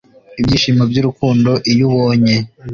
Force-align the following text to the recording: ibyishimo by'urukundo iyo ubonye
ibyishimo 0.39 0.83
by'urukundo 0.91 1.51
iyo 1.71 1.83
ubonye 1.89 2.35